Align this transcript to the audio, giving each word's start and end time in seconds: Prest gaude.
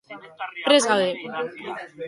Prest 0.65 0.89
gaude. 0.91 1.07